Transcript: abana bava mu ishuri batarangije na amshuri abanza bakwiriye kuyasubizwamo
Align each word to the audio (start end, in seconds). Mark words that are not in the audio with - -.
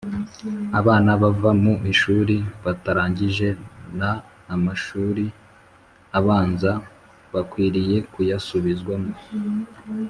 abana 0.79 1.09
bava 1.21 1.51
mu 1.63 1.73
ishuri 1.91 2.35
batarangije 2.63 3.47
na 3.99 4.11
amshuri 4.53 5.25
abanza 6.17 6.71
bakwiriye 7.33 7.95
kuyasubizwamo 8.13 9.13